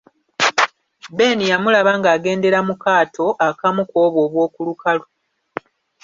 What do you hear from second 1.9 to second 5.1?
ng'agendera mu kaato akamu ku obwo obw'oku lukalu.